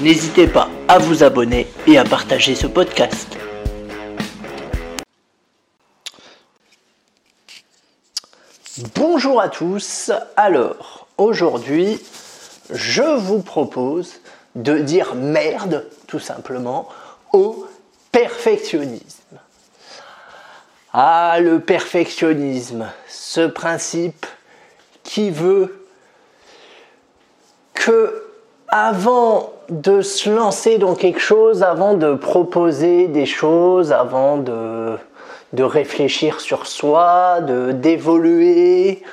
N'hésitez 0.00 0.48
pas 0.48 0.68
à 0.88 0.98
vous 0.98 1.22
abonner 1.22 1.68
et 1.86 1.98
à 1.98 2.04
partager 2.04 2.56
ce 2.56 2.66
podcast. 2.66 3.38
Bonjour 8.96 9.40
à 9.40 9.48
tous. 9.48 10.10
Alors, 10.36 11.06
aujourd'hui, 11.16 12.00
je 12.70 13.02
vous 13.02 13.40
propose 13.40 14.20
de 14.56 14.78
dire 14.78 15.14
merde, 15.14 15.88
tout 16.08 16.18
simplement, 16.18 16.88
au 17.32 17.64
perfectionnisme. 18.10 19.38
Ah, 20.92 21.38
le 21.40 21.60
perfectionnisme, 21.60 22.90
ce 23.08 23.46
principe 23.46 24.26
qui 25.04 25.30
veut 25.30 25.86
que 27.74 28.23
avant 28.76 29.52
de 29.68 30.00
se 30.00 30.28
lancer 30.28 30.78
dans 30.78 30.96
quelque 30.96 31.20
chose, 31.20 31.62
avant 31.62 31.94
de 31.94 32.14
proposer 32.14 33.06
des 33.06 33.24
choses, 33.24 33.92
avant 33.92 34.36
de, 34.36 34.98
réfléchir 35.56 36.40
sur 36.40 36.66
soi, 36.66 37.40
de 37.40 37.70
d'évoluer, 37.70 39.04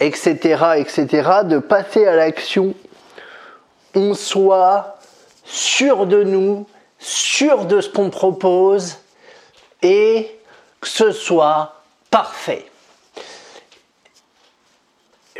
etc., 0.00 0.34
etc., 0.78 1.06
de 1.44 1.60
passer 1.60 2.04
à 2.08 2.16
l'action, 2.16 2.74
on 3.94 4.14
soit 4.14 4.98
sûr 5.44 6.06
de 6.06 6.24
nous, 6.24 6.66
sûr 6.98 7.66
de 7.66 7.80
ce 7.80 7.88
qu'on 7.88 8.10
propose 8.10 8.96
et 9.80 10.28
que 10.80 10.88
ce 10.88 11.12
soit 11.12 11.74
parfait. 12.10 12.69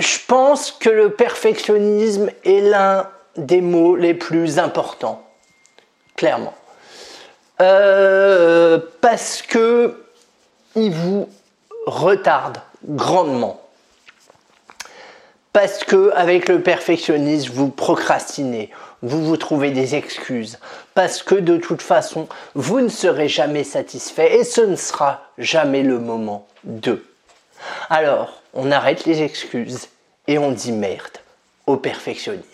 Je 0.00 0.16
pense 0.26 0.72
que 0.72 0.88
le 0.88 1.10
perfectionnisme 1.10 2.30
est 2.44 2.62
l'un 2.62 3.06
des 3.36 3.60
mots 3.60 3.96
les 3.96 4.14
plus 4.14 4.58
importants, 4.58 5.22
clairement. 6.16 6.54
Euh, 7.60 8.78
parce 9.02 9.42
que 9.42 10.02
il 10.74 10.90
vous 10.92 11.28
retarde 11.84 12.62
grandement. 12.86 13.60
Parce 15.52 15.84
que 15.84 16.12
avec 16.14 16.48
le 16.48 16.62
perfectionnisme, 16.62 17.52
vous 17.52 17.68
procrastinez, 17.68 18.70
vous 19.02 19.22
vous 19.22 19.36
trouvez 19.36 19.70
des 19.70 19.96
excuses. 19.96 20.58
Parce 20.94 21.22
que 21.22 21.34
de 21.34 21.58
toute 21.58 21.82
façon, 21.82 22.26
vous 22.54 22.80
ne 22.80 22.88
serez 22.88 23.28
jamais 23.28 23.64
satisfait 23.64 24.38
et 24.38 24.44
ce 24.44 24.62
ne 24.62 24.76
sera 24.76 25.24
jamais 25.36 25.82
le 25.82 25.98
moment 25.98 26.46
de. 26.64 27.04
Alors, 27.88 28.42
on 28.54 28.70
arrête 28.70 29.04
les 29.04 29.22
excuses 29.22 29.88
et 30.26 30.38
on 30.38 30.52
dit 30.52 30.72
merde 30.72 31.18
au 31.66 31.76
perfectionnisme. 31.76 32.46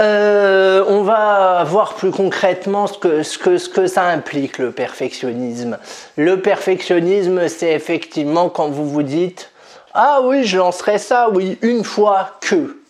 Euh, 0.00 0.84
on 0.88 1.02
va 1.02 1.62
voir 1.64 1.94
plus 1.94 2.10
concrètement 2.10 2.88
ce 2.88 2.98
que, 2.98 3.22
ce, 3.22 3.38
que, 3.38 3.58
ce 3.58 3.68
que 3.68 3.86
ça 3.86 4.06
implique 4.06 4.58
le 4.58 4.72
perfectionnisme. 4.72 5.78
Le 6.16 6.40
perfectionnisme, 6.40 7.46
c'est 7.48 7.72
effectivement 7.72 8.48
quand 8.48 8.68
vous 8.68 8.88
vous 8.88 9.04
dites 9.04 9.52
Ah 9.92 10.20
oui, 10.24 10.42
je 10.42 10.58
lancerai 10.58 10.98
ça, 10.98 11.30
oui, 11.30 11.58
une 11.62 11.84
fois 11.84 12.38
que. 12.40 12.80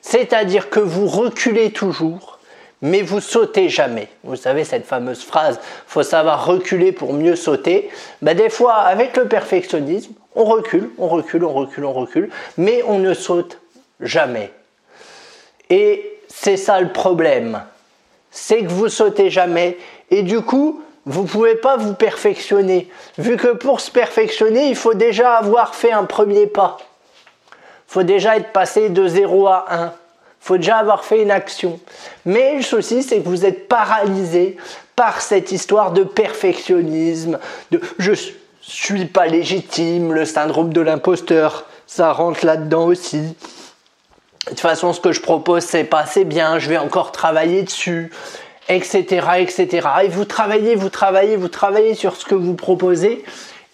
C'est-à-dire 0.00 0.70
que 0.70 0.78
vous 0.78 1.08
reculez 1.08 1.72
toujours, 1.72 2.33
mais 2.82 3.02
vous 3.02 3.20
sautez 3.20 3.68
jamais. 3.68 4.08
Vous 4.24 4.36
savez 4.36 4.64
cette 4.64 4.86
fameuse 4.86 5.24
phrase 5.24 5.58
faut 5.86 6.02
savoir 6.02 6.44
reculer 6.44 6.92
pour 6.92 7.12
mieux 7.12 7.36
sauter. 7.36 7.88
Bah, 8.22 8.34
des 8.34 8.50
fois, 8.50 8.74
avec 8.74 9.16
le 9.16 9.26
perfectionnisme, 9.26 10.12
on 10.34 10.44
recule, 10.44 10.90
on 10.98 11.08
recule, 11.08 11.44
on 11.44 11.52
recule, 11.52 11.84
on 11.84 11.92
recule, 11.92 12.30
mais 12.56 12.82
on 12.86 12.98
ne 12.98 13.14
saute 13.14 13.58
jamais. 14.00 14.50
Et 15.70 16.18
c'est 16.28 16.56
ça 16.56 16.80
le 16.80 16.92
problème. 16.92 17.62
C'est 18.30 18.64
que 18.64 18.70
vous 18.70 18.88
sautez 18.88 19.30
jamais 19.30 19.78
et 20.10 20.22
du 20.22 20.40
coup, 20.40 20.82
vous 21.06 21.22
ne 21.22 21.28
pouvez 21.28 21.54
pas 21.54 21.76
vous 21.76 21.94
perfectionner. 21.94 22.88
Vu 23.18 23.36
que 23.36 23.48
pour 23.48 23.80
se 23.80 23.90
perfectionner, 23.90 24.68
il 24.68 24.76
faut 24.76 24.94
déjà 24.94 25.34
avoir 25.34 25.74
fait 25.74 25.92
un 25.92 26.04
premier 26.04 26.46
pas. 26.46 26.78
Il 27.50 27.92
faut 27.92 28.02
déjà 28.02 28.36
être 28.36 28.52
passé 28.52 28.88
de 28.88 29.06
0 29.06 29.46
à 29.46 29.66
1. 29.70 29.92
Faut 30.44 30.58
déjà 30.58 30.76
avoir 30.76 31.04
fait 31.04 31.22
une 31.22 31.30
action. 31.30 31.80
Mais 32.26 32.56
le 32.56 32.62
souci, 32.62 33.02
c'est 33.02 33.20
que 33.20 33.28
vous 33.28 33.46
êtes 33.46 33.66
paralysé 33.66 34.58
par 34.94 35.22
cette 35.22 35.52
histoire 35.52 35.92
de 35.92 36.04
perfectionnisme, 36.04 37.38
de 37.70 37.80
je 37.98 38.12
suis 38.60 39.06
pas 39.06 39.26
légitime, 39.26 40.12
le 40.12 40.26
syndrome 40.26 40.72
de 40.72 40.82
l'imposteur, 40.82 41.64
ça 41.86 42.12
rentre 42.12 42.44
là-dedans 42.44 42.84
aussi 42.84 43.34
de 44.44 44.50
toute 44.50 44.60
façon, 44.60 44.92
ce 44.92 45.00
que 45.00 45.12
je 45.12 45.22
propose, 45.22 45.62
c'est 45.62 45.84
pas 45.84 46.00
assez 46.00 46.24
bien, 46.24 46.58
je 46.58 46.68
vais 46.68 46.76
encore 46.76 47.12
travailler 47.12 47.62
dessus, 47.62 48.12
etc., 48.68 49.26
etc. 49.38 49.88
Et 50.04 50.08
vous 50.08 50.26
travaillez, 50.26 50.74
vous 50.74 50.90
travaillez, 50.90 51.36
vous 51.36 51.48
travaillez 51.48 51.94
sur 51.94 52.14
ce 52.16 52.26
que 52.26 52.34
vous 52.34 52.54
proposez, 52.54 53.24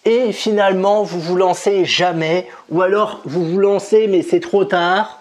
et 0.05 0.31
finalement, 0.31 1.03
vous 1.03 1.19
vous 1.19 1.35
lancez 1.35 1.83
jamais, 1.83 2.47
ou 2.69 2.81
alors 2.81 3.19
vous 3.25 3.43
vous 3.43 3.57
lancez, 3.57 4.07
mais 4.07 4.21
c'est 4.21 4.39
trop 4.39 4.63
tard, 4.63 5.19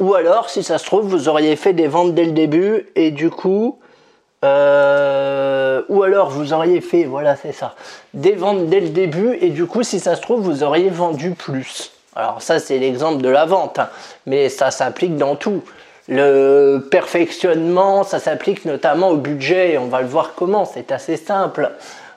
ou 0.00 0.14
alors, 0.14 0.48
si 0.50 0.62
ça 0.62 0.78
se 0.78 0.84
trouve, 0.84 1.06
vous 1.06 1.28
auriez 1.28 1.56
fait 1.56 1.72
des 1.72 1.88
ventes 1.88 2.14
dès 2.14 2.24
le 2.24 2.32
début, 2.32 2.86
et 2.94 3.10
du 3.10 3.30
coup, 3.30 3.78
euh, 4.44 5.82
ou 5.88 6.02
alors 6.02 6.30
vous 6.30 6.52
auriez 6.52 6.80
fait, 6.80 7.04
voilà, 7.04 7.36
c'est 7.36 7.52
ça, 7.52 7.74
des 8.14 8.32
ventes 8.32 8.66
dès 8.66 8.80
le 8.80 8.90
début, 8.90 9.36
et 9.40 9.50
du 9.50 9.66
coup, 9.66 9.82
si 9.82 10.00
ça 10.00 10.14
se 10.14 10.20
trouve, 10.20 10.40
vous 10.40 10.62
auriez 10.62 10.90
vendu 10.90 11.32
plus. 11.32 11.92
Alors 12.14 12.42
ça, 12.42 12.58
c'est 12.58 12.78
l'exemple 12.78 13.22
de 13.22 13.28
la 13.28 13.44
vente, 13.44 13.78
hein. 13.78 13.88
mais 14.26 14.48
ça 14.48 14.70
s'applique 14.70 15.16
dans 15.16 15.36
tout. 15.36 15.62
Le 16.08 16.78
perfectionnement, 16.90 18.02
ça 18.02 18.18
s'applique 18.18 18.64
notamment 18.64 19.10
au 19.10 19.16
budget, 19.16 19.78
on 19.78 19.86
va 19.86 20.00
le 20.00 20.08
voir 20.08 20.32
comment, 20.34 20.64
c'est 20.64 20.90
assez 20.90 21.16
simple. 21.16 21.70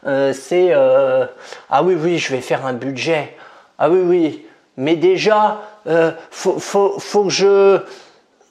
Euh, 0.08 0.34
c'est 0.34 0.70
euh, 0.72 1.26
ah 1.70 1.84
oui 1.84 1.94
oui 1.94 2.18
je 2.18 2.34
vais 2.34 2.42
faire 2.42 2.66
un 2.66 2.74
budget 2.74 3.36
ah 3.78 3.88
oui 3.88 4.00
oui 4.04 4.46
mais 4.76 4.96
déjà 4.96 5.62
euh, 5.88 6.12
faut, 6.30 7.24
que 7.24 7.30
je 7.30 7.80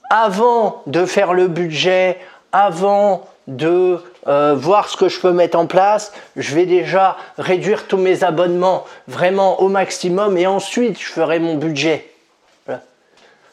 avant 0.09 0.81
de 0.87 1.05
faire 1.05 1.33
le 1.33 1.47
budget 1.47 2.17
avant 2.51 3.25
de 3.47 3.99
euh, 4.27 4.53
voir 4.55 4.89
ce 4.89 4.97
que 4.97 5.09
je 5.09 5.19
peux 5.19 5.31
mettre 5.31 5.57
en 5.57 5.65
place, 5.65 6.13
je 6.35 6.53
vais 6.53 6.65
déjà 6.65 7.17
réduire 7.37 7.87
tous 7.87 7.97
mes 7.97 8.23
abonnements 8.23 8.85
vraiment 9.07 9.61
au 9.61 9.69
maximum 9.69 10.37
et 10.37 10.47
ensuite 10.47 10.99
je 10.99 11.05
ferai 11.05 11.39
mon 11.39 11.55
budget. 11.55 12.07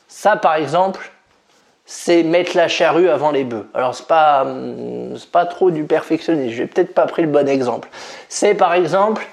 Ça 0.09 0.37
par 0.37 0.57
exemple, 0.57 1.13
c'est 1.87 2.23
mettre 2.23 2.57
la 2.57 2.69
charrue 2.69 3.09
avant 3.09 3.31
les 3.31 3.45
bœufs. 3.45 3.67
Alors 3.73 3.95
c'est 3.95 4.07
pas 4.07 4.43
hum, 4.43 5.17
pas 5.33 5.47
trop 5.47 5.71
du 5.71 5.85
perfectionnisme, 5.85 6.55
j'ai 6.55 6.67
peut-être 6.67 6.93
pas 6.93 7.07
pris 7.07 7.23
le 7.23 7.29
bon 7.29 7.49
exemple. 7.49 7.89
C'est 8.29 8.55
par 8.55 8.75
exemple 8.75 9.27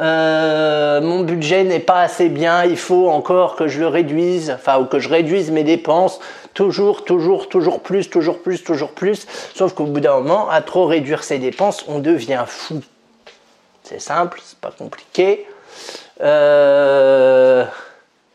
euh, 0.00 1.00
mon 1.02 1.20
budget 1.20 1.64
n'est 1.64 1.78
pas 1.78 2.00
assez 2.00 2.28
bien, 2.28 2.64
il 2.64 2.78
faut 2.78 3.08
encore 3.10 3.56
que 3.56 3.68
je 3.68 3.80
le 3.80 3.88
réduise, 3.88 4.50
enfin 4.50 4.78
ou 4.80 4.86
que 4.86 4.98
je 4.98 5.08
réduise 5.08 5.50
mes 5.50 5.64
dépenses 5.64 6.18
toujours, 6.54 7.04
toujours, 7.04 7.48
toujours 7.48 7.80
plus, 7.80 8.08
toujours 8.08 8.42
plus, 8.42 8.62
toujours 8.64 8.92
plus. 8.92 9.26
Sauf 9.54 9.74
qu'au 9.74 9.84
bout 9.84 10.00
d'un 10.00 10.14
moment, 10.14 10.48
à 10.48 10.60
trop 10.62 10.86
réduire 10.86 11.24
ses 11.24 11.38
dépenses, 11.38 11.84
on 11.88 11.98
devient 11.98 12.44
fou. 12.46 12.82
C'est 13.82 14.00
simple, 14.00 14.40
c'est 14.44 14.58
pas 14.58 14.70
compliqué. 14.70 15.46
Euh, 16.22 17.64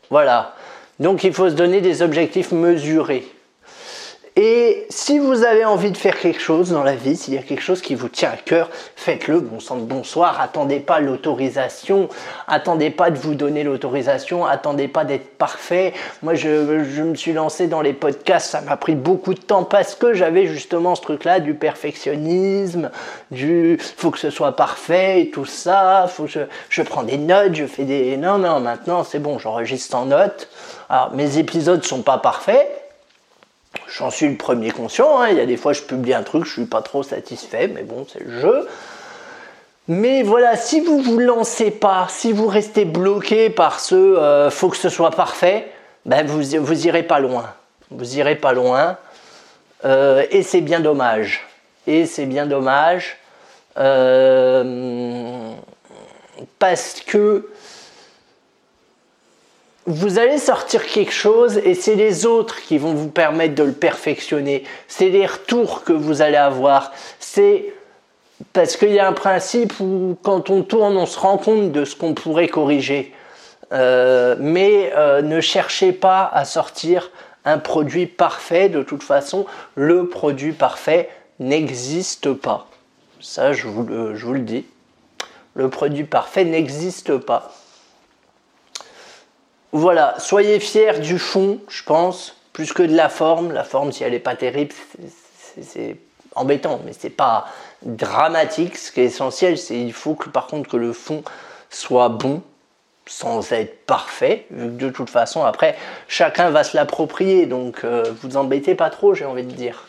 voilà. 0.10 0.56
Donc 1.00 1.24
il 1.24 1.34
faut 1.34 1.50
se 1.50 1.56
donner 1.56 1.82
des 1.82 2.02
objectifs 2.02 2.52
mesurés. 2.52 3.28
Et 4.40 4.86
si 4.92 5.18
vous 5.18 5.44
avez 5.44 5.66
envie 5.66 5.90
de 5.90 5.98
faire 5.98 6.20
quelque 6.20 6.40
chose 6.40 6.70
dans 6.70 6.84
la 6.84 6.94
vie, 6.94 7.18
s'il 7.18 7.34
y 7.34 7.40
a 7.40 7.42
quelque 7.42 7.64
chose 7.64 7.82
qui 7.82 7.96
vous 7.96 8.08
tient 8.08 8.30
à 8.30 8.38
cœur, 8.38 8.70
faites-le. 8.96 9.40
Bon 9.40 9.60
sang 9.60 9.78
de 9.78 9.82
bonsoir. 9.82 10.40
Attendez 10.40 10.80
pas 10.80 11.00
l'autorisation. 11.00 12.08
Attendez 12.48 12.92
pas 12.92 13.10
de 13.10 13.18
vous 13.18 13.34
donner 13.34 13.64
l'autorisation. 13.64 14.46
Attendez 14.46 14.88
pas 14.88 15.06
d'être 15.06 15.38
parfait. 15.40 15.92
Moi, 16.22 16.36
je, 16.36 17.02
me 17.02 17.16
suis 17.16 17.34
lancé 17.34 17.66
dans 17.66 17.82
les 17.82 17.94
podcasts. 17.94 18.52
Ça 18.52 18.62
m'a 18.62 18.78
pris 18.78 18.94
beaucoup 18.94 19.34
de 19.34 19.40
temps 19.40 19.64
parce 19.64 19.96
que 19.96 20.14
j'avais 20.14 20.46
justement 20.46 20.94
ce 20.94 21.02
truc-là 21.02 21.40
du 21.40 21.56
perfectionnisme, 21.56 22.92
du 23.32 23.80
faut 23.80 24.12
que 24.12 24.20
ce 24.20 24.30
soit 24.30 24.56
parfait 24.56 25.32
tout 25.34 25.46
ça. 25.46 26.06
Je 26.70 26.82
prends 26.84 27.02
des 27.02 27.18
notes, 27.18 27.56
je 27.56 27.66
fais 27.66 27.86
des. 27.86 28.18
Non, 28.18 28.38
non, 28.38 28.60
maintenant 28.60 29.04
c'est 29.04 29.18
bon, 29.18 29.40
j'enregistre 29.40 29.96
en 29.96 30.06
notes. 30.06 30.48
Alors, 30.90 31.12
mes 31.16 31.40
épisodes 31.40 31.84
sont 31.84 32.04
pas 32.04 32.20
parfaits 32.20 32.87
J'en 33.88 34.12
suis 34.12 34.28
le 34.28 34.36
premier 34.36 34.72
conscient. 34.72 35.20
Hein. 35.20 35.30
Il 35.30 35.38
y 35.38 35.42
a 35.42 35.46
des 35.46 35.58
fois, 35.58 35.74
je 35.74 35.82
publie 35.82 36.14
un 36.14 36.24
truc, 36.24 36.46
je 36.46 36.52
suis 36.52 36.66
pas 36.66 36.82
trop 36.82 37.04
satisfait, 37.04 37.68
mais 37.68 37.84
bon, 37.84 38.06
c'est 38.12 38.24
le 38.24 38.40
jeu. 38.40 38.68
Mais 39.88 40.22
voilà, 40.22 40.58
si 40.58 40.82
vous 40.82 41.02
vous 41.02 41.18
lancez 41.18 41.72
pas, 41.72 42.08
si 42.10 42.34
vous 42.34 42.48
restez 42.48 42.84
bloqué 42.84 43.50
par 43.50 43.80
ce 43.80 43.96
euh, 43.96 44.50
faut 44.50 44.68
que 44.68 44.76
ce 44.76 44.90
soit 44.90 45.12
parfait, 45.12 45.72
ben 46.06 46.26
vous, 46.28 46.42
vous 46.60 46.88
irez 46.88 47.04
pas 47.04 47.20
loin. 47.20 47.54
Vous 47.90 48.18
irez 48.18 48.36
pas 48.36 48.52
loin. 48.52 48.98
Euh, 49.86 50.26
et 50.30 50.44
c'est 50.44 50.62
bien 50.62 50.82
dommage. 50.82 51.48
Et 51.86 52.06
c'est 52.06 52.26
bien 52.26 52.46
dommage. 52.46 53.18
Euh, 53.78 55.54
parce 56.60 57.02
que 57.06 57.48
vous 59.88 60.20
allez 60.20 60.38
sortir 60.38 60.86
quelque 60.86 61.14
chose 61.14 61.58
et 61.60 61.74
c'est 61.74 61.96
les 61.96 62.26
autres 62.26 62.62
qui 62.62 62.78
vont 62.78 62.94
vous 62.94 63.08
permettre 63.08 63.56
de 63.56 63.64
le 63.64 63.72
perfectionner. 63.72 64.66
C'est 64.90 65.08
les 65.08 65.26
retours 65.26 65.86
que 65.86 65.94
vous 65.94 66.22
allez 66.22 66.36
avoir. 66.36 66.92
C'est 67.20 67.74
parce 68.52 68.76
qu'il 68.76 68.92
y 68.92 69.00
a 69.00 69.08
un 69.08 69.14
principe 69.14 69.80
où 69.80 70.18
quand 70.24 70.50
on 70.50 70.62
tourne, 70.62 70.98
on 70.98 71.06
se 71.06 71.18
rend 71.18 71.38
compte 71.38 71.72
de 71.72 71.86
ce 71.86 71.96
qu'on 71.96 72.14
pourrait 72.14 72.50
corriger. 72.50 73.14
Euh, 73.72 74.36
mais 74.40 74.92
euh, 74.96 75.22
ne 75.22 75.40
cherchez 75.40 75.94
pas 75.94 76.30
à 76.34 76.44
sortir 76.44 77.10
un 77.46 77.58
produit 77.58 78.08
parfait. 78.08 78.68
De 78.68 78.84
toute 78.84 79.04
façon, 79.04 79.46
le 79.76 80.10
produit 80.10 80.52
parfait 80.52 81.10
n'existe 81.40 82.34
pas. 82.34 82.68
Ça, 83.22 83.54
je 83.54 83.68
vous, 83.68 83.88
je 83.88 84.26
vous 84.26 84.34
le 84.34 84.42
dis. 84.42 84.66
Le 85.56 85.70
produit 85.70 86.04
parfait 86.04 86.44
n'existe 86.44 87.18
pas. 87.18 87.54
Voilà, 89.72 90.16
soyez 90.18 90.60
fiers 90.60 91.00
du 91.00 91.20
fond, 91.20 91.60
je 91.68 91.84
pense, 91.84 92.38
plus 92.54 92.74
que 92.74 92.84
de 92.84 92.96
la 92.96 93.10
forme. 93.10 93.52
La 93.52 93.64
forme, 93.64 93.92
si 93.92 94.04
elle 94.04 94.14
n'est 94.14 94.20
pas 94.20 94.36
terrible, 94.36 94.74
c'est 95.62 95.98
embêtant, 96.36 96.80
mais 96.86 96.94
c'est 96.98 97.10
pas 97.10 97.46
dramatique. 97.84 98.78
Ce 98.78 98.92
qui 98.92 99.02
est 99.02 99.06
essentiel, 99.06 99.58
c'est 99.58 99.80
il 99.80 99.94
faut 99.94 100.16
que 100.16 100.30
par 100.30 100.48
contre 100.48 100.70
que 100.70 100.78
le 100.78 100.94
fond 100.94 101.24
soit 101.70 102.10
bon, 102.10 102.42
sans 103.06 103.52
être 103.52 103.86
parfait, 103.86 104.46
vu 104.52 104.68
que 104.68 104.86
de 104.86 104.90
toute 104.90 105.10
façon, 105.10 105.44
après, 105.44 105.76
chacun 106.08 106.50
va 106.50 106.64
se 106.64 106.76
l'approprier, 106.76 107.46
donc 107.46 107.84
euh, 107.84 108.04
vous 108.22 108.38
embêtez 108.38 108.76
pas 108.76 108.90
trop, 108.90 109.14
j'ai 109.14 109.26
envie 109.26 109.44
de 109.44 109.52
dire. 109.52 109.86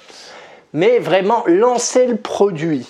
Mais 0.72 0.98
vraiment, 0.98 1.44
lancez 1.46 2.06
le 2.06 2.16
produit. 2.16 2.86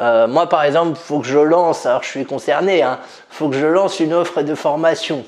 Euh, 0.00 0.26
moi, 0.26 0.48
par 0.48 0.64
exemple, 0.64 0.92
il 0.92 1.04
faut 1.04 1.20
que 1.20 1.26
je 1.26 1.38
lance, 1.38 1.86
alors 1.86 2.02
je 2.02 2.08
suis 2.08 2.24
concerné, 2.24 2.78
il 2.78 2.82
hein, 2.82 2.98
faut 3.30 3.48
que 3.48 3.56
je 3.56 3.66
lance 3.66 4.00
une 4.00 4.12
offre 4.12 4.42
de 4.42 4.54
formation. 4.54 5.24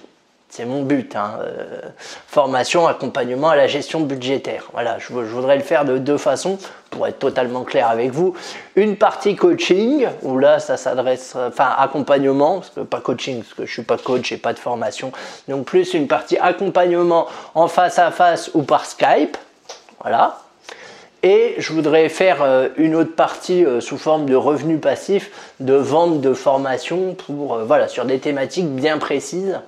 C'est 0.49 0.65
mon 0.65 0.83
but. 0.83 1.17
Hein. 1.17 1.39
Euh, 1.41 1.81
formation, 2.29 2.87
accompagnement 2.87 3.51
à 3.51 3.57
la 3.57 3.67
gestion 3.67 4.01
budgétaire. 4.01 4.69
Voilà, 4.73 4.99
je, 4.99 5.13
voudrais 5.13 5.57
le 5.57 5.63
faire 5.63 5.85
de 5.85 5.99
deux 5.99 6.19
façons 6.19 6.59
pour 6.91 7.07
être 7.07 7.19
totalement 7.19 7.65
clair 7.65 7.89
avec 7.89 8.13
vous. 8.13 8.35
Une 8.77 8.97
partie 8.97 9.35
coaching, 9.35 10.07
où 10.23 10.39
là, 10.39 10.61
ça 10.61 10.77
s'adresse, 10.77 11.35
enfin, 11.37 11.75
accompagnement, 11.77 12.61
parce 12.61 12.71
que 12.71 12.81
pas 12.81 13.01
coaching, 13.01 13.43
parce 13.43 13.55
que 13.55 13.67
je 13.67 13.73
suis 13.73 13.83
pas 13.83 13.99
coach 13.99 14.31
et 14.33 14.37
pas 14.37 14.53
de 14.53 14.59
formation. 14.59 15.13
Donc, 15.49 15.67
plus 15.67 15.95
une 15.95 16.07
partie 16.07 16.39
accompagnement 16.39 17.27
en 17.55 17.67
face 17.67 17.99
à 17.99 18.11
face 18.11 18.51
ou 18.55 18.63
par 18.63 18.87
Skype. 18.87 19.37
Voilà. 20.01 20.39
Et 21.23 21.57
je 21.59 21.73
voudrais 21.73 22.09
faire 22.09 22.43
euh, 22.43 22.69
une 22.77 22.95
autre 22.95 23.17
partie 23.17 23.65
euh, 23.65 23.81
sous 23.81 23.99
forme 23.99 24.27
de 24.27 24.37
revenus 24.37 24.81
passifs, 24.81 25.33
de 25.59 25.75
vente 25.75 26.21
de 26.21 26.33
formation 26.33 27.15
pour, 27.15 27.59
voilà, 27.59 27.89
sur 27.89 28.05
des 28.05 28.21
thématiques 28.21 28.69
bien 28.69 28.99
précises. 28.99 29.59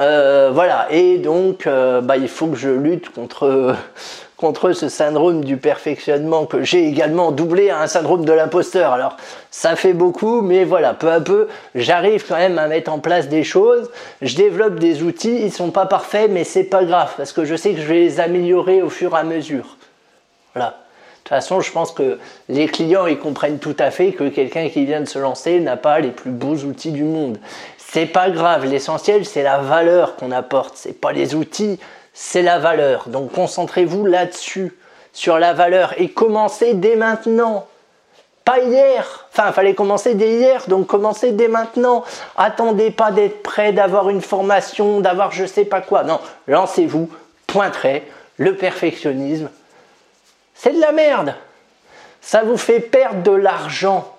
Euh, 0.00 0.50
voilà, 0.52 0.88
et 0.90 1.18
donc 1.18 1.68
euh, 1.68 2.00
bah, 2.00 2.16
il 2.16 2.28
faut 2.28 2.48
que 2.48 2.56
je 2.56 2.68
lutte 2.68 3.10
contre, 4.36 4.72
ce 4.72 4.88
syndrome 4.88 5.44
du 5.44 5.56
perfectionnement 5.56 6.46
que 6.46 6.64
j'ai 6.64 6.86
également 6.86 7.30
doublé 7.30 7.70
à 7.70 7.80
un 7.80 7.86
syndrome 7.86 8.24
de 8.24 8.32
l'imposteur. 8.32 8.92
Alors 8.92 9.16
ça 9.50 9.76
fait 9.76 9.92
beaucoup, 9.92 10.42
mais 10.42 10.64
voilà, 10.64 10.94
peu 10.94 11.10
à 11.10 11.20
peu, 11.20 11.48
j'arrive 11.76 12.26
quand 12.26 12.36
même 12.36 12.58
à 12.58 12.66
mettre 12.66 12.92
en 12.92 12.98
place 12.98 13.28
des 13.28 13.44
choses. 13.44 13.90
Je 14.20 14.34
développe 14.34 14.80
des 14.80 15.02
outils, 15.02 15.44
ils 15.44 15.52
sont 15.52 15.70
pas 15.70 15.86
parfaits, 15.86 16.28
mais 16.30 16.42
c'est 16.42 16.64
pas 16.64 16.84
grave 16.84 17.12
parce 17.16 17.32
que 17.32 17.44
je 17.44 17.54
sais 17.54 17.72
que 17.72 17.80
je 17.80 17.86
vais 17.86 18.00
les 18.00 18.20
améliorer 18.20 18.82
au 18.82 18.90
fur 18.90 19.14
et 19.14 19.20
à 19.20 19.22
mesure. 19.22 19.76
Voilà. 20.54 20.70
De 21.24 21.28
toute 21.30 21.38
façon, 21.38 21.62
je 21.62 21.72
pense 21.72 21.90
que 21.90 22.18
les 22.50 22.66
clients 22.66 23.06
ils 23.06 23.18
comprennent 23.18 23.58
tout 23.58 23.76
à 23.78 23.90
fait 23.90 24.12
que 24.12 24.28
quelqu'un 24.28 24.68
qui 24.68 24.84
vient 24.84 25.00
de 25.00 25.08
se 25.08 25.18
lancer 25.18 25.58
n'a 25.58 25.78
pas 25.78 25.98
les 26.00 26.10
plus 26.10 26.30
beaux 26.30 26.56
outils 26.56 26.92
du 26.92 27.04
monde. 27.04 27.38
C'est 27.90 28.06
pas 28.06 28.30
grave, 28.30 28.64
l'essentiel 28.64 29.24
c'est 29.24 29.42
la 29.42 29.58
valeur 29.58 30.16
qu'on 30.16 30.32
apporte, 30.32 30.76
c'est 30.76 31.00
pas 31.00 31.12
les 31.12 31.34
outils, 31.34 31.78
c'est 32.12 32.42
la 32.42 32.58
valeur. 32.58 33.08
Donc 33.08 33.32
concentrez-vous 33.32 34.06
là-dessus, 34.06 34.72
sur 35.14 35.38
la 35.38 35.52
valeur 35.52 35.94
et 35.98 36.10
commencez 36.10 36.74
dès 36.74 36.96
maintenant. 36.96 37.66
Pas 38.44 38.58
hier, 38.58 39.26
enfin, 39.32 39.52
fallait 39.52 39.74
commencer 39.74 40.14
dès 40.14 40.34
hier, 40.34 40.64
donc 40.68 40.86
commencez 40.86 41.32
dès 41.32 41.48
maintenant. 41.48 42.04
Attendez 42.36 42.90
pas 42.90 43.10
d'être 43.10 43.42
prêt, 43.42 43.72
d'avoir 43.72 44.10
une 44.10 44.20
formation, 44.20 45.00
d'avoir 45.00 45.30
je 45.30 45.46
sais 45.46 45.64
pas 45.64 45.80
quoi. 45.80 46.02
Non, 46.02 46.20
lancez-vous, 46.46 47.08
point 47.46 47.72
Le 48.36 48.56
perfectionnisme, 48.56 49.48
c'est 50.54 50.72
de 50.72 50.80
la 50.80 50.92
merde. 50.92 51.34
Ça 52.20 52.42
vous 52.42 52.56
fait 52.56 52.80
perdre 52.80 53.22
de 53.22 53.30
l'argent 53.30 54.13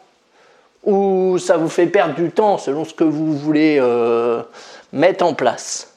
ça 1.38 1.58
vous 1.58 1.70
fait 1.70 1.88
perdre 1.88 2.16
du 2.16 2.32
temps 2.32 2.58
selon 2.58 2.86
ce 2.86 2.94
que 2.94 3.04
vous 3.04 3.38
voulez 3.38 3.78
euh, 3.80 4.42
mettre 4.94 5.26
en 5.26 5.34
place. 5.34 5.94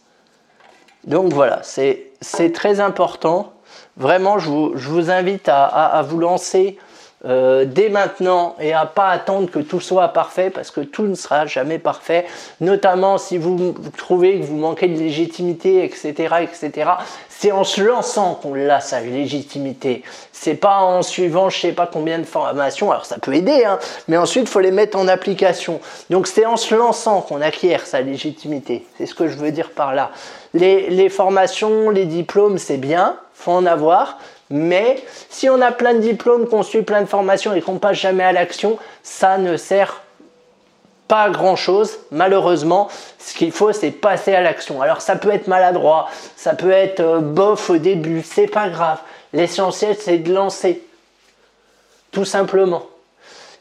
Donc 1.05 1.32
voilà, 1.32 1.61
c'est 1.62 2.52
très 2.52 2.81
important. 2.81 3.52
Vraiment, 3.96 4.38
je 4.38 4.49
vous, 4.49 5.11
invite 5.11 5.49
à, 5.49 6.05
vous 6.06 6.19
lancer 6.19 6.79
euh, 7.25 7.64
dès 7.64 7.88
maintenant 7.88 8.55
et 8.61 8.73
à 8.73 8.87
pas 8.87 9.08
attendre 9.08 9.50
que 9.50 9.58
tout 9.58 9.81
soit 9.81 10.08
parfait 10.08 10.50
parce 10.50 10.70
que 10.70 10.81
tout 10.81 11.05
ne 11.05 11.14
sera 11.14 11.46
jamais 11.46 11.79
parfait. 11.79 12.26
Notamment 12.61 13.19
si 13.19 13.38
vous 13.38 13.75
trouvez 13.96 14.38
que 14.38 14.44
vous 14.44 14.56
manquez 14.56 14.87
de 14.87 14.99
légitimité, 14.99 15.85
etc., 15.85 16.35
etc. 16.43 16.90
C'est 17.40 17.52
en 17.52 17.62
se 17.62 17.81
lançant 17.81 18.35
qu'on 18.35 18.69
a 18.69 18.81
sa 18.81 19.00
légitimité. 19.00 20.02
C'est 20.32 20.56
pas 20.56 20.81
en 20.81 21.02
suivant 21.02 21.50
je 21.50 21.61
sais 21.61 21.73
pas 21.73 21.87
combien 21.87 22.19
de 22.19 22.25
formations. 22.25 22.90
Alors 22.90 23.06
ça 23.06 23.19
peut 23.20 23.32
aider, 23.32 23.64
hein, 23.64 23.79
mais 24.08 24.17
ensuite 24.17 24.49
il 24.49 24.49
faut 24.49 24.58
les 24.58 24.73
mettre 24.73 24.99
en 24.99 25.06
application. 25.06 25.81
Donc 26.11 26.26
c'est 26.26 26.46
en 26.46 26.56
se 26.56 26.75
lançant 26.75 27.20
qu'on 27.20 27.40
acquiert 27.40 27.87
sa 27.87 28.00
légitimité. 28.00 28.85
C'est 28.96 29.06
ce 29.06 29.14
que 29.14 29.29
je 29.29 29.37
veux 29.37 29.52
dire 29.52 29.70
par 29.70 29.94
là. 29.94 30.11
Les, 30.52 30.90
les 30.90 31.08
formations, 31.08 31.90
les 31.90 32.06
diplômes, 32.06 32.58
c'est 32.58 32.76
bien, 32.76 33.17
faut 33.35 33.52
en 33.52 33.67
avoir. 33.67 34.19
Mais 34.50 35.00
si 35.30 35.49
on 35.49 35.61
a 35.61 35.71
plein 35.71 35.95
de 35.95 36.00
diplômes, 36.00 36.49
qu'on 36.49 36.64
suit 36.64 36.83
plein 36.83 37.02
de 37.02 37.09
formations 37.09 37.54
et 37.54 37.62
qu'on 37.62 37.78
passe 37.78 37.99
jamais 37.99 38.25
à 38.25 38.33
l'action, 38.33 38.78
ça 39.04 39.38
ne 39.38 39.57
sert 39.57 40.02
pas 41.09 41.31
grand 41.31 41.57
chose. 41.57 41.99
Malheureusement, 42.11 42.88
ce 43.19 43.35
qu'il 43.35 43.50
faut, 43.50 43.73
c'est 43.73 43.91
passer 43.91 44.35
à 44.35 44.43
l'action. 44.43 44.81
Alors 44.83 45.00
ça 45.00 45.17
peut 45.17 45.31
être 45.31 45.49
maladroit, 45.49 46.09
ça 46.37 46.55
peut 46.55 46.71
être 46.71 47.00
euh, 47.00 47.21
bof 47.21 47.71
au 47.71 47.79
début, 47.79 48.23
c'est 48.23 48.47
pas 48.47 48.69
grave. 48.69 48.99
L'essentiel, 49.33 49.97
c'est 49.99 50.19
de 50.19 50.33
lancer. 50.33 50.83
Tout 52.12 52.25
simplement. 52.25 52.87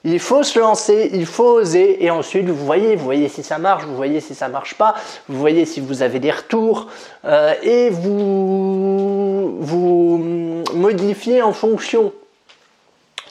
Il 0.04 0.20
faut 0.20 0.44
se 0.44 0.58
lancer, 0.60 1.10
il 1.14 1.26
faut 1.26 1.56
oser, 1.56 2.04
et 2.06 2.12
ensuite 2.12 2.48
vous 2.48 2.66
voyez, 2.66 2.96
vous 2.96 3.04
voyez 3.04 3.28
si 3.28 3.44
ça 3.44 3.58
marche, 3.58 3.84
vous 3.84 3.96
voyez 3.96 4.22
si 4.22 4.36
ça 4.36 4.48
marche 4.48 4.76
pas, 4.76 4.96
vous 5.28 5.38
voyez 5.38 5.66
si 5.66 5.82
vous 5.82 6.02
avez 6.02 6.20
des 6.20 6.32
retours, 6.32 6.88
euh, 7.26 7.54
et 7.62 7.90
vous 7.90 9.58
vous 9.60 10.64
modifiez 10.74 11.42
en 11.42 11.52
fonction, 11.52 12.14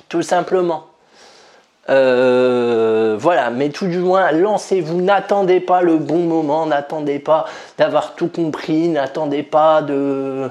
tout 0.08 0.22
simplement. 0.22 0.86
Euh, 1.88 3.16
voilà, 3.18 3.50
mais 3.50 3.68
tout 3.70 3.86
du 3.86 3.98
moins, 3.98 4.32
lancez-vous, 4.32 5.00
n'attendez 5.00 5.60
pas 5.60 5.82
le 5.82 5.98
bon 5.98 6.18
moment, 6.18 6.66
n'attendez 6.66 7.18
pas 7.18 7.46
d'avoir 7.78 8.14
tout 8.16 8.28
compris, 8.28 8.88
n'attendez 8.88 9.42
pas 9.44 9.82
de... 9.82 10.50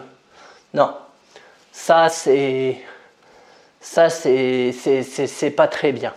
Non, 0.74 0.94
ça 1.72 2.10
c'est 2.10 2.78
ça, 3.82 4.10
c'est 4.10 5.54
pas 5.56 5.68
très 5.68 5.92
bien. 5.92 6.14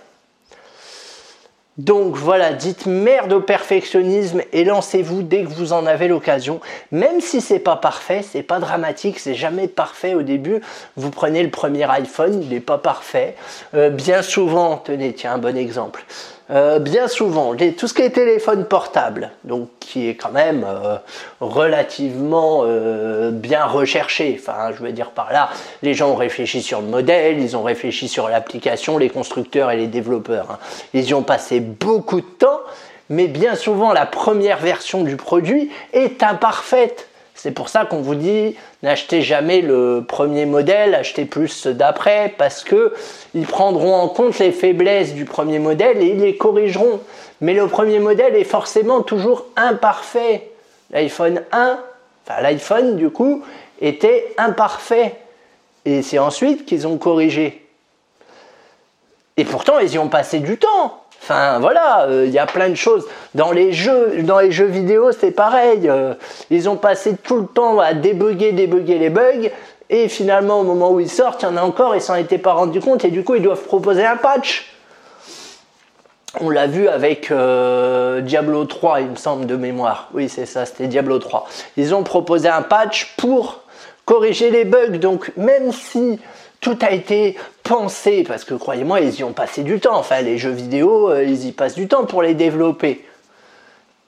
Donc 1.79 2.17
voilà, 2.17 2.53
dites 2.53 2.87
merde 2.87 3.33
au 3.33 3.41
perfectionnisme 3.41 4.43
et 4.53 4.65
lancez-vous 4.65 5.23
dès 5.23 5.45
que 5.45 5.49
vous 5.49 5.73
en 5.73 5.87
avez 5.87 6.09
l'occasion. 6.09 6.61
Même 6.91 7.21
si 7.21 7.41
c'est 7.41 7.61
pas 7.61 7.77
parfait, 7.77 8.23
c'est 8.29 8.43
pas 8.43 8.59
dramatique, 8.59 9.21
c'est 9.21 9.35
jamais 9.35 9.69
parfait 9.69 10.15
au 10.15 10.23
début. 10.23 10.61
Vous 10.97 11.11
prenez 11.11 11.43
le 11.43 11.51
premier 11.51 11.85
iPhone, 11.85 12.43
il 12.43 12.49
n'est 12.49 12.61
pas 12.61 12.79
parfait. 12.79 13.37
Euh, 13.75 13.91
bien 13.91 14.23
souvent, 14.23 14.77
tenez, 14.77 15.13
tiens, 15.13 15.35
un 15.35 15.39
bon 15.39 15.57
exemple. 15.57 16.05
Euh, 16.51 16.79
bien 16.79 17.09
souvent, 17.09 17.55
tout 17.77 17.89
ce 17.89 17.93
qui 17.93 18.01
est 18.01 18.11
téléphone 18.11 18.65
portable, 18.65 19.33
donc 19.45 19.69
qui 19.81 20.09
est 20.09 20.15
quand 20.15 20.31
même 20.31 20.65
euh, 20.67 20.97
relativement 21.41 22.63
euh, 22.65 23.31
bien 23.31 23.67
recherché. 23.67 24.39
Enfin, 24.41 24.73
je 24.75 24.83
veux 24.83 24.93
dire 24.93 25.11
par 25.11 25.31
là, 25.31 25.51
les 25.83 25.93
gens 25.93 26.11
ont 26.11 26.17
réfléchi 26.17 26.63
sur 26.63 26.81
le 26.81 26.87
modèle, 26.87 27.39
ils 27.39 27.55
ont 27.55 27.63
réfléchi 27.63 28.09
sur 28.09 28.31
l'application, 28.31 28.97
les 28.97 29.11
constructeurs 29.11 29.71
et 29.71 29.77
les 29.77 29.89
développeurs. 29.89 30.53
Hein. 30.53 30.59
Ils 30.95 31.05
y 31.05 31.15
ont 31.15 31.23
passé 31.23 31.61
beaucoup 31.61 32.23
de 32.23 32.27
temps, 32.27 32.61
mais 33.11 33.29
bien 33.29 33.55
souvent 33.55 33.93
la 33.93 34.07
première 34.07 34.59
version 34.59 35.03
du 35.03 35.17
produit 35.17 35.71
est 35.93 36.23
imparfaite. 36.23 37.08
C'est 37.41 37.53
pour 37.53 37.69
ça 37.69 37.85
qu'on 37.85 38.01
vous 38.01 38.17
dit 38.17 38.57
n'achetez 38.83 39.23
jamais 39.23 39.61
le 39.61 40.05
premier 40.07 40.45
modèle, 40.45 40.93
achetez 40.97 41.25
plus 41.25 41.69
d'après 41.69 42.35
parce 42.37 42.65
que 42.65 42.93
ils 43.33 43.47
prendront 43.47 43.95
en 43.95 44.09
compte 44.09 44.41
les 44.41 44.51
faiblesses 44.51 45.15
du 45.15 45.25
premier 45.25 45.61
modèle 45.61 46.03
et 46.03 46.07
ils 46.07 46.21
les 46.21 46.37
corrigeront. 46.37 46.99
Mais 47.41 47.55
le 47.55 47.69
premier 47.69 48.01
modèle 48.01 48.35
est 48.35 48.43
forcément 48.43 49.03
toujours 49.03 49.47
imparfait. 49.55 50.51
L'iPhone 50.91 51.43
1, 51.53 51.79
enfin 52.27 52.41
l'iPhone 52.41 52.97
du 52.97 53.11
coup, 53.11 53.45
était 53.81 54.35
imparfait. 54.37 55.15
Et 55.85 56.03
c'est 56.03 56.19
ensuite 56.19 56.67
qu'ils 56.67 56.89
ont 56.89 56.99
corrigé. 56.99 57.65
Et 59.37 59.45
pourtant, 59.45 59.79
ils 59.79 59.93
y 59.93 59.99
ont 60.01 60.09
passé 60.09 60.41
du 60.41 60.59
temps. 60.59 61.05
Enfin 61.23 61.59
voilà, 61.59 62.07
euh, 62.07 62.25
il 62.27 62.33
y 62.33 62.39
a 62.39 62.47
plein 62.47 62.69
de 62.69 62.75
choses. 62.75 63.07
Dans 63.35 63.53
les 63.53 63.73
jeux, 63.73 64.23
dans 64.23 64.39
les 64.39 64.51
jeux 64.51 64.67
vidéo, 64.67 65.13
c'est 65.13 65.31
pareil. 65.31 65.89
Euh, 65.89 66.15
ils 66.51 66.69
ont 66.69 66.77
passé 66.77 67.17
tout 67.23 67.41
le 67.41 67.47
temps 67.47 67.81
à 67.81 67.93
débugger, 67.93 68.53
débugger 68.53 68.99
les 68.99 69.11
bugs. 69.11 69.51
Et 69.91 70.09
finalement, 70.09 70.61
au 70.61 70.65
moment 70.65 70.91
où 70.91 71.01
ils 71.01 71.11
sortent, 71.11 71.43
il 71.43 71.47
y 71.47 71.49
en 71.49 71.57
a 71.57 71.63
encore, 71.63 71.95
ils 71.95 72.03
s'en 72.03 72.15
étaient 72.15 72.39
pas 72.39 72.53
rendus 72.53 72.81
compte. 72.81 73.05
Et 73.05 73.11
du 73.11 73.25
coup, 73.25 73.35
ils 73.35 73.43
doivent 73.43 73.65
proposer 73.65 74.05
un 74.05 74.17
patch. 74.17 74.75
On 76.41 76.51
l'a 76.51 76.67
vu 76.67 76.89
avec 76.89 77.31
euh, 77.31 78.21
Diablo 78.21 78.65
3, 78.65 79.01
il 79.01 79.09
me 79.09 79.17
semble, 79.17 79.47
de 79.47 79.57
mémoire. 79.57 80.09
Oui, 80.13 80.29
c'est 80.29 80.47
ça, 80.47 80.67
c'était 80.67 80.87
Diablo 80.87 81.19
3. 81.19 81.47
Ils 81.77 81.95
ont 81.95 82.03
proposé 82.03 82.49
un 82.49 82.63
patch 82.63 83.15
pour 83.17 83.63
corriger 84.05 84.51
les 84.51 84.65
bugs. 84.65 84.99
Donc, 84.99 85.33
même 85.37 85.73
si 85.73 86.21
tout 86.61 86.79
a 86.83 86.91
été 86.91 87.37
pensé, 87.63 88.25
parce 88.27 88.45
que 88.45 88.55
croyez-moi, 88.55 89.01
ils 89.01 89.21
y 89.21 89.25
ont 89.25 89.33
passé 89.33 89.63
du 89.63 89.79
temps. 89.81 89.97
Enfin, 89.97 90.23
les 90.23 90.39
jeux 90.39 90.51
vidéo, 90.51 91.11
euh, 91.11 91.25
ils 91.25 91.47
y 91.47 91.53
passent 91.53 91.75
du 91.75 91.87
temps 91.87 92.05
pour 92.05 92.23
les 92.23 92.35
développer. 92.35 93.05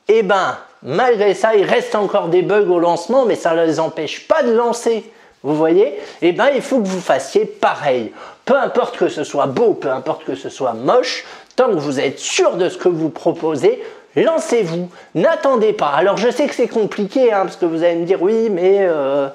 Eh 0.09 0.23
ben, 0.23 0.59
malgré 0.83 1.35
ça, 1.35 1.55
il 1.55 1.65
reste 1.65 1.95
encore 1.95 2.29
des 2.29 2.43
bugs 2.43 2.69
au 2.69 2.81
lancement, 2.81 3.25
mais 3.27 3.37
ça 3.37 3.55
ne 3.55 3.65
les 3.65 3.79
empêche 3.79 4.27
pas 4.27 4.43
de 4.43 4.53
lancer. 4.53 5.05
Vous 5.43 5.55
voyez? 5.55 5.99
Eh 6.23 6.33
ben, 6.33 6.49
il 6.55 6.61
faut 6.63 6.81
que 6.81 6.89
vous 6.89 7.01
fassiez 7.01 7.45
pareil. 7.45 8.13
Peu 8.45 8.57
importe 8.57 8.97
que 8.97 9.09
ce 9.09 9.25
soit 9.25 9.47
beau, 9.47 9.75
peu 9.75 9.91
importe 9.91 10.25
que 10.25 10.35
ce 10.35 10.49
soit 10.49 10.75
moche, 10.75 11.25
tant 11.55 11.69
que 11.69 11.79
vous 11.79 12.01
êtes 12.01 12.19
sûr 12.19 12.57
de 12.57 12.69
ce 12.69 12.77
que 12.77 12.89
vous 12.89 13.11
proposez, 13.11 13.83
lancez-vous. 14.17 14.91
N'attendez 15.15 15.73
pas. 15.73 15.91
Alors, 15.91 16.17
je 16.17 16.31
sais 16.31 16.47
que 16.47 16.55
c'est 16.55 16.69
compliqué, 16.69 17.33
hein, 17.33 17.43
parce 17.45 17.57
que 17.57 17.67
vous 17.67 17.85
allez 17.85 17.97
me 17.97 18.05
dire, 18.05 18.21
oui, 18.21 18.51
mais... 18.51 18.79
Euh, 18.81 19.29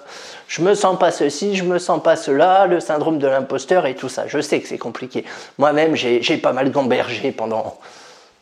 je 0.47 0.61
me 0.61 0.75
sens 0.75 0.97
pas 0.99 1.11
ceci, 1.11 1.55
je 1.55 1.63
me 1.63 1.79
sens 1.79 2.01
pas 2.01 2.15
cela, 2.15 2.67
le 2.67 2.79
syndrome 2.79 3.17
de 3.17 3.27
l'imposteur 3.27 3.85
et 3.85 3.95
tout 3.95 4.09
ça. 4.09 4.25
Je 4.27 4.39
sais 4.39 4.59
que 4.61 4.67
c'est 4.67 4.77
compliqué. 4.77 5.25
Moi-même, 5.57 5.95
j'ai 5.95 6.37
pas 6.37 6.53
mal 6.53 6.71
gambergé 6.71 7.31
pendant, 7.31 7.77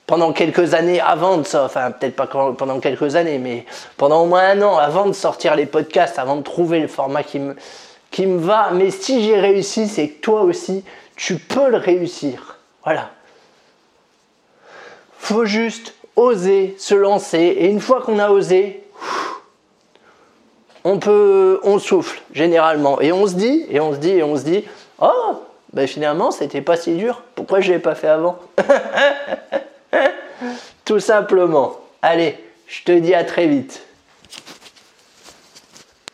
pendant 0.06 0.34
quelques 0.34 0.74
années 0.74 1.00
avant 1.00 1.38
de 1.38 1.44
ça, 1.44 1.64
enfin 1.66 1.92
peut-être 1.92 2.16
pas 2.16 2.28
pendant 2.28 2.80
quelques 2.80 3.16
années, 3.16 3.38
mais 3.38 3.66
pendant 3.96 4.24
au 4.24 4.26
moins 4.26 4.50
un 4.50 4.62
an 4.62 4.78
avant 4.78 5.06
de 5.06 5.14
sortir 5.14 5.56
les 5.56 5.66
podcasts, 5.66 6.20
avant 6.20 6.36
de 6.36 6.44
trouver 6.44 6.80
le 6.80 6.88
format 6.88 7.24
qui 7.24 7.40
me, 7.40 7.56
qui 8.12 8.26
me 8.26 8.40
va. 8.40 8.72
Mais 8.74 8.92
si 8.92 9.24
j'ai 9.24 9.40
réussi, 9.40 9.88
c'est 9.88 10.10
que 10.10 10.22
toi 10.22 10.42
aussi, 10.42 10.84
tu 11.16 11.38
peux 11.38 11.70
le 11.70 11.78
réussir. 11.78 12.58
Voilà. 12.84 13.12
Faut 15.20 15.46
juste 15.46 15.94
oser 16.18 16.76
se 16.78 16.96
lancer. 16.96 17.40
Et 17.40 17.68
une 17.68 17.80
fois 17.80 18.02
qu'on 18.02 18.20
a 18.20 18.30
osé, 18.30 18.83
on 20.94 21.00
peut, 21.00 21.60
on 21.64 21.80
souffle 21.80 22.22
généralement 22.34 23.02
et 23.02 23.12
on 23.12 23.26
se 23.26 23.34
dit, 23.34 23.66
et 23.70 23.80
on 23.80 23.94
se 23.94 23.98
dit, 23.98 24.12
et 24.12 24.24
on 24.24 24.38
se 24.38 24.44
dit, 24.44 24.64
oh, 25.02 25.42
ben 25.74 25.88
finalement 25.88 26.30
c'était 26.30 26.62
pas 26.62 26.78
si 26.78 26.94
dur. 26.94 27.24
Pourquoi 27.34 27.62
je 27.62 27.72
l'ai 27.72 27.80
pas 27.80 27.96
fait 27.96 28.08
avant 28.08 28.38
Tout 30.86 31.00
simplement. 31.00 31.78
Allez, 32.04 32.38
je 32.68 32.84
te 32.84 32.92
dis 32.92 33.16
à 33.16 33.24
très 33.24 33.48
vite. 33.48 33.84